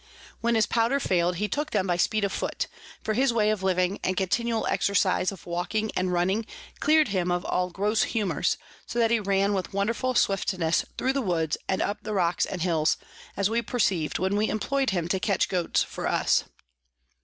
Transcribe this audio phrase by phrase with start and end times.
[0.39, 2.65] When his Powder fail'd, he took them by speed of foot;
[3.03, 6.47] for his way of living and continual Exercise of walking and running,
[6.79, 11.21] clear'd him of all gross Humours, so that he ran with wonderful Swiftness thro the
[11.21, 12.97] Woods and up the Rocks and Hills,
[13.37, 16.45] as we perceiv'd when we employ'd him to catch Goats for us.